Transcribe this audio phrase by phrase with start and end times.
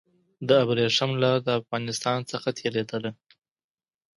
[0.47, 3.11] د ابريښم لار د افغانستان څخه تېرېدله.